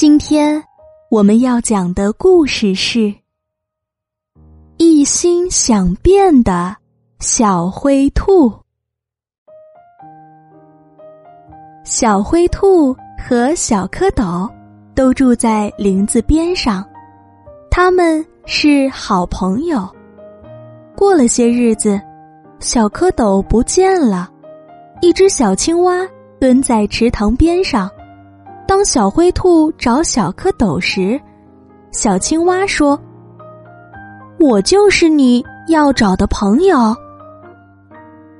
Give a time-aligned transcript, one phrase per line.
[0.00, 0.64] 今天
[1.10, 3.00] 我们要讲的故事是
[4.78, 6.74] 《一心想变的
[7.18, 8.48] 小灰兔》。
[11.84, 14.50] 小灰兔和小蝌蚪
[14.94, 16.82] 都住在林子边上，
[17.70, 19.86] 他们是好朋友。
[20.96, 22.00] 过了些日子，
[22.58, 24.30] 小蝌蚪不见了，
[25.02, 26.08] 一只小青蛙
[26.40, 27.90] 蹲在池塘边上。
[28.70, 31.20] 当小灰兔找小蝌蚪时，
[31.90, 32.96] 小青蛙说
[34.38, 36.94] ：“我就是你要找的朋友。”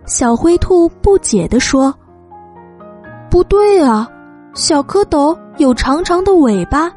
[0.07, 1.93] 小灰兔不解地说
[3.29, 4.09] ：“不对啊，
[4.55, 6.93] 小蝌蚪有长长的尾巴，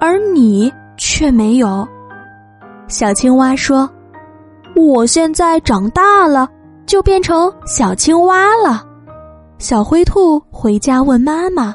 [0.00, 1.86] 而你却没有。”
[2.88, 3.86] 小青蛙说
[4.74, 6.48] ：“我现在长大了，
[6.86, 8.82] 就变成小青蛙了。”
[9.60, 11.74] 小灰兔回家问妈妈。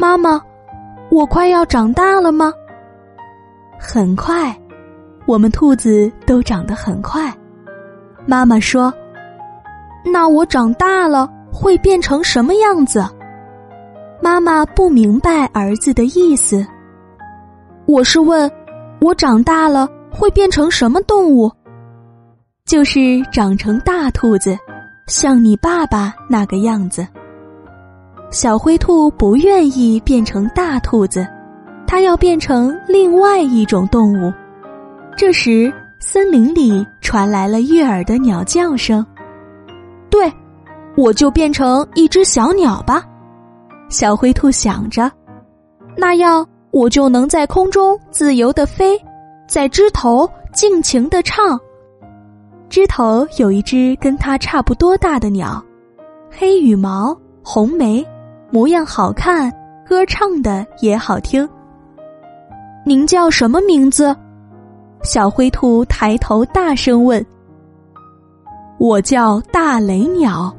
[0.00, 0.40] 妈妈，
[1.10, 2.52] 我快要长大了吗？
[3.80, 4.56] 很快，
[5.26, 7.34] 我们兔子都长得很快。
[8.24, 8.94] 妈妈说
[10.06, 13.04] ：“那我长大了会变成什么样子？”
[14.22, 16.64] 妈妈不明白儿子的意思。
[17.84, 18.48] 我是问，
[19.00, 21.50] 我长大了会变成什么动物？
[22.64, 24.56] 就是长成大兔子，
[25.08, 27.04] 像你爸爸那个样子。
[28.30, 31.26] 小灰兔不愿意变成大兔子，
[31.86, 34.32] 它要变成另外一种动物。
[35.16, 39.04] 这时，森林里传来了悦耳的鸟叫声。
[40.10, 40.30] 对，
[40.94, 43.02] 我就变成一只小鸟吧。
[43.88, 45.10] 小灰兔想着，
[45.96, 49.00] 那样我就能在空中自由的飞，
[49.48, 51.58] 在枝头尽情的唱。
[52.68, 55.64] 枝头有一只跟它差不多大的鸟，
[56.30, 58.06] 黑羽毛，红眉。
[58.50, 59.52] 模样好看，
[59.86, 61.48] 歌唱的也好听。
[62.84, 64.16] 您叫什么名字？
[65.02, 67.24] 小灰兔抬头大声问。
[68.78, 70.54] 我叫大雷鸟。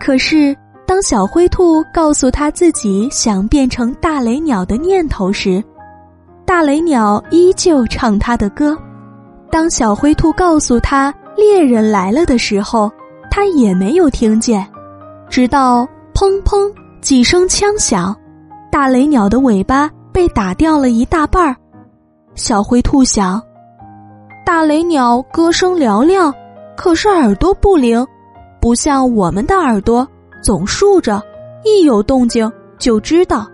[0.00, 5.62] 可是，当小灰兔告诉他自己想变成大雷鸟的念头时，
[6.44, 8.76] 大雷鸟依旧唱他的歌。
[9.50, 12.90] 当小灰兔告诉他猎人来了的时候，
[13.30, 14.66] 他也没有听见，
[15.30, 15.86] 直到。
[16.14, 18.16] 砰砰几声枪响，
[18.70, 21.56] 大雷鸟的尾巴被打掉了一大半儿。
[22.36, 23.42] 小灰兔想：
[24.46, 26.32] 大雷鸟歌声嘹亮，
[26.76, 28.06] 可是耳朵不灵，
[28.60, 30.06] 不像我们的耳朵
[30.40, 31.20] 总竖着，
[31.64, 33.44] 一有动静就知道。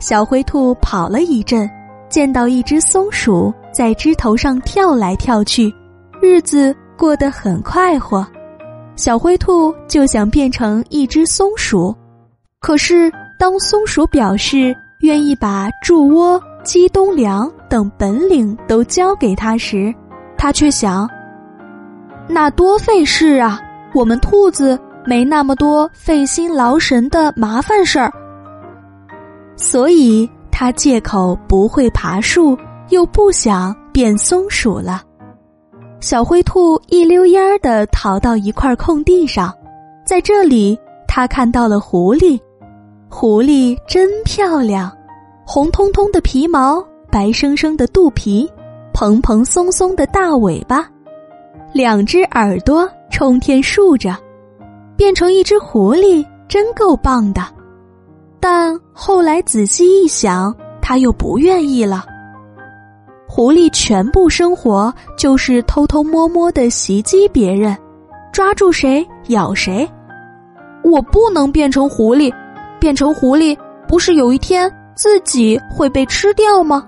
[0.00, 1.70] 小灰兔跑了一阵，
[2.08, 5.72] 见到一只松鼠在枝头上跳来跳去，
[6.22, 8.26] 日子过得很快活。
[8.96, 11.94] 小灰兔就想变成一只松鼠，
[12.60, 19.92] 可是当松鼠表示愿意把筑窝、积冬粮等本领都教给他时，
[20.38, 21.08] 他却想：
[22.28, 23.60] 那多费事啊！
[23.92, 28.12] 我们兔子没那么多费心劳神的麻烦事儿，
[29.56, 32.56] 所以他借口不会爬树，
[32.90, 35.02] 又不想变松鼠了。
[36.04, 39.50] 小灰兔一溜烟儿的逃到一块空地上，
[40.04, 40.78] 在这里，
[41.08, 42.38] 他看到了狐狸。
[43.08, 44.94] 狐狸真漂亮，
[45.46, 48.46] 红彤彤的皮毛，白生生的肚皮，
[48.92, 50.86] 蓬蓬松松的大尾巴，
[51.72, 54.14] 两只耳朵冲天竖着，
[54.98, 57.40] 变成一只狐狸真够棒的。
[58.38, 62.04] 但后来仔细一想，他又不愿意了。
[63.36, 67.76] 狐狸全部生活就是偷偷摸摸的袭击别人，
[68.32, 69.90] 抓住谁咬谁。
[70.84, 72.32] 我不能变成狐狸，
[72.78, 73.58] 变成狐狸
[73.88, 76.86] 不是有一天自己会被吃掉吗？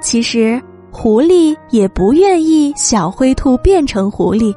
[0.00, 0.60] 其实
[0.90, 4.52] 狐狸也不愿意小灰兔变成狐狸，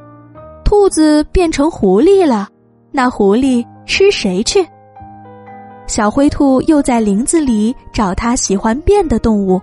[0.64, 2.48] 兔子变成狐狸了，
[2.90, 4.66] 那狐狸吃谁去？
[5.86, 9.62] 小灰兔又在林子里找它喜欢变的动物。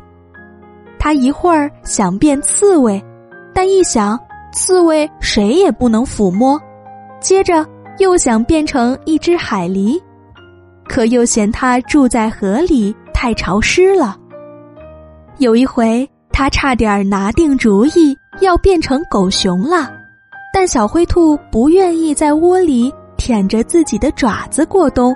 [1.04, 3.04] 他一会儿想变刺猬，
[3.54, 4.18] 但一想
[4.54, 6.58] 刺猬谁也不能抚摸，
[7.20, 7.66] 接着
[7.98, 10.02] 又想变成一只海狸。
[10.88, 14.16] 可又嫌它住在河里太潮湿了。
[15.40, 19.92] 有一回，他差点拿定主意要变成狗熊了，
[20.54, 25.14] 但小灰兔不愿意在窝里舔着自己的爪子过冬，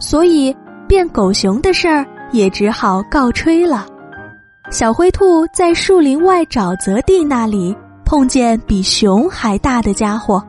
[0.00, 0.52] 所以
[0.88, 3.86] 变狗熊的事儿也只好告吹了。
[4.70, 7.74] 小灰兔在树林外沼泽地那里
[8.04, 10.42] 碰见比熊还大的家伙，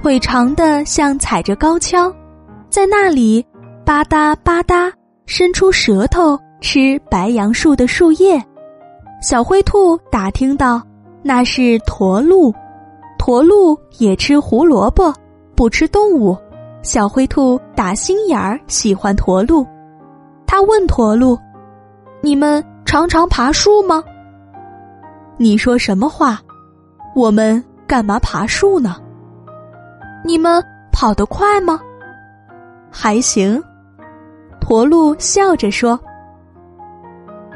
[0.00, 2.14] 腿长的像踩着高跷，
[2.70, 3.44] 在那里
[3.84, 4.92] 吧嗒吧嗒
[5.26, 6.38] 伸出舌头。
[6.60, 8.40] 吃白杨树的树叶，
[9.20, 10.80] 小灰兔打听到
[11.20, 12.54] 那是驼鹿，
[13.18, 15.12] 驼鹿也吃胡萝卜，
[15.56, 16.38] 不吃动物。
[16.80, 19.66] 小灰兔打心眼儿喜欢驼鹿，
[20.46, 21.36] 他问驼鹿
[22.22, 24.04] ：“你们常常爬树吗
[25.40, 26.38] ？”“你说什么话？
[27.16, 28.96] 我们干嘛爬树呢
[30.22, 30.62] ？”“你们
[30.92, 31.80] 跑得快吗
[32.92, 33.58] ？”“还行。”
[34.60, 35.98] 驼鹿笑着说。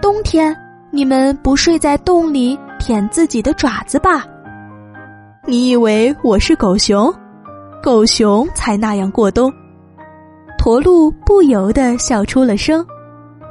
[0.00, 0.56] 冬天，
[0.90, 4.24] 你们不睡在洞里舔自己的爪子吧？
[5.44, 7.14] 你以为我是狗熊？
[7.82, 9.52] 狗熊才那样过冬。
[10.56, 12.82] 驼鹿不由得笑出了声。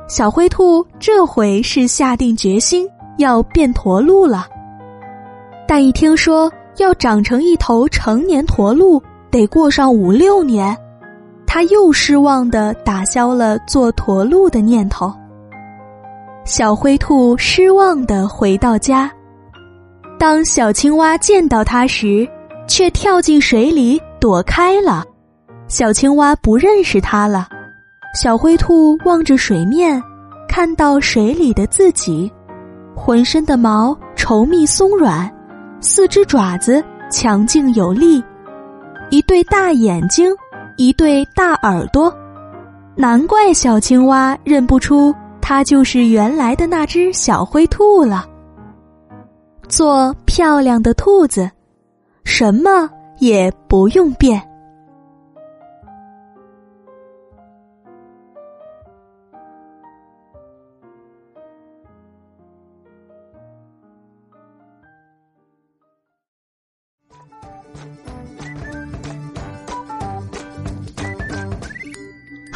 [0.07, 2.87] 小灰兔这回是下定决心
[3.17, 4.45] 要变驼鹿了，
[5.67, 10.77] 但一听说要长成一头成年驼鹿得过上五六年，
[11.47, 15.11] 他又失望的打消了做驼鹿的念头。
[16.43, 19.11] 小灰兔失望的回到家，
[20.19, 22.27] 当小青蛙见到它时，
[22.67, 25.03] 却跳进水里躲开了。
[25.67, 27.47] 小青蛙不认识它了。
[28.15, 30.01] 小灰兔望着水面，
[30.47, 32.31] 看到水里的自己，
[32.95, 35.29] 浑身的毛稠密松软，
[35.81, 36.81] 四只爪子
[37.11, 38.23] 强劲有力，
[39.09, 40.33] 一对大眼睛，
[40.77, 42.11] 一对大耳朵，
[42.95, 45.13] 难怪小青蛙认不出。
[45.41, 48.25] 它就是原来的那只小灰兔了。
[49.67, 51.51] 做漂亮的兔子，
[52.23, 52.89] 什么
[53.19, 54.41] 也不用变。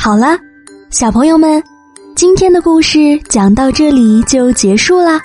[0.10, 0.40] 好了，
[0.90, 1.64] 小朋友们。
[2.16, 5.22] 今天的故事讲到这里就结束了，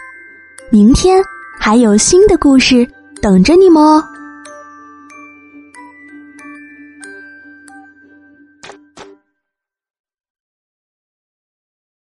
[0.70, 1.24] 明天
[1.58, 2.86] 还有新的故事
[3.22, 4.04] 等着你们哦。